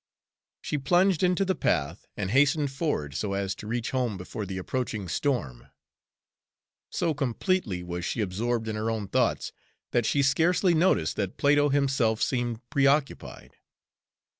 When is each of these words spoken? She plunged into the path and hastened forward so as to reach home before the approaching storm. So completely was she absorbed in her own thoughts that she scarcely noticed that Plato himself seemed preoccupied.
She 0.63 0.79
plunged 0.79 1.21
into 1.21 1.45
the 1.45 1.53
path 1.53 2.07
and 2.17 2.31
hastened 2.31 2.71
forward 2.71 3.13
so 3.13 3.33
as 3.33 3.53
to 3.53 3.67
reach 3.67 3.91
home 3.91 4.17
before 4.17 4.47
the 4.47 4.57
approaching 4.57 5.07
storm. 5.07 5.67
So 6.89 7.13
completely 7.13 7.83
was 7.83 8.03
she 8.03 8.19
absorbed 8.19 8.67
in 8.67 8.75
her 8.75 8.89
own 8.89 9.07
thoughts 9.09 9.51
that 9.91 10.07
she 10.07 10.23
scarcely 10.23 10.73
noticed 10.73 11.17
that 11.17 11.37
Plato 11.37 11.69
himself 11.69 12.19
seemed 12.19 12.67
preoccupied. 12.71 13.57